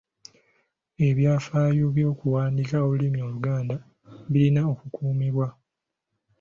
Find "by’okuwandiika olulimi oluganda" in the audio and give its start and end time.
1.95-3.75